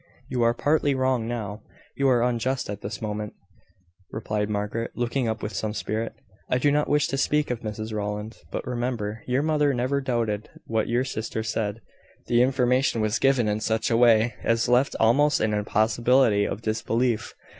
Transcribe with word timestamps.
"You 0.29 0.41
are 0.41 0.55
partly 0.55 0.95
wrong 0.95 1.27
now; 1.27 1.61
you 1.95 2.09
are 2.09 2.23
unjust 2.23 2.71
at 2.71 2.81
this 2.81 3.03
moment," 3.03 3.33
replied 4.09 4.49
Margaret, 4.49 4.89
looking 4.95 5.27
up 5.27 5.43
with 5.43 5.53
some 5.53 5.75
spirit. 5.75 6.15
"I 6.49 6.57
do 6.57 6.71
not 6.71 6.89
wish 6.89 7.05
to 7.09 7.19
speak 7.19 7.51
of 7.51 7.59
Mrs 7.59 7.93
Rowland 7.93 8.37
but 8.51 8.65
remember, 8.65 9.21
your 9.27 9.43
mother 9.43 9.75
never 9.75 10.01
doubted 10.01 10.49
what 10.65 10.87
your 10.89 11.03
sister 11.05 11.43
said; 11.43 11.81
the 12.25 12.41
information 12.41 12.99
was 12.99 13.19
given 13.19 13.47
in 13.47 13.59
such 13.59 13.91
a 13.91 13.95
way 13.95 14.33
as 14.41 14.67
left 14.67 14.95
almost 14.99 15.39
an 15.39 15.53
impossibility 15.53 16.45
of 16.47 16.63
disbelief. 16.63 17.35